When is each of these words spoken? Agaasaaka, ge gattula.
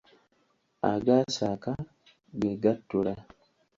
Agaasaaka, 0.91 1.71
ge 2.39 2.51
gattula. 2.63 3.13